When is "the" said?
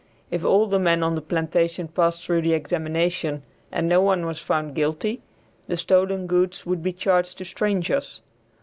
0.65-0.79, 1.13-1.21, 2.41-2.53, 5.67-5.77